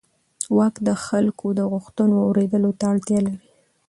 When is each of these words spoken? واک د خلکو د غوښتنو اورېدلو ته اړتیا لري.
واک 0.57 0.75
د 0.87 0.89
خلکو 1.05 1.47
د 1.59 1.61
غوښتنو 1.71 2.15
اورېدلو 2.27 2.71
ته 2.79 2.85
اړتیا 2.93 3.19
لري. 3.25 3.39